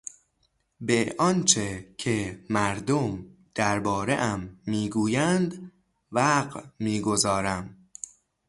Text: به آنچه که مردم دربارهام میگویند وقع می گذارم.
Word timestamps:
به 0.81 1.15
آنچه 1.19 1.95
که 1.97 2.45
مردم 2.49 3.25
دربارهام 3.55 4.59
میگویند 4.65 5.71
وقع 6.11 6.63
می 6.79 7.01
گذارم. 7.01 7.89